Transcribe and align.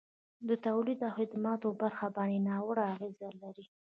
د 0.47 0.49
تولید 0.65 0.99
او 1.07 1.11
خدماتو 1.17 1.67
برخه 1.81 2.07
باندي 2.15 2.39
ناوړه 2.47 2.83
اغیزه 2.93 3.29
لري. 3.41 3.65